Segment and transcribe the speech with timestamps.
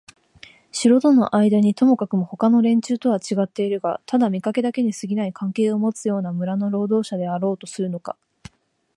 [0.71, 8.17] 城とのあいだにともかくもほかの連中とはちがってはいるがただ見かけだけにすぎない関係をもつような村の労働者であろうとするのか、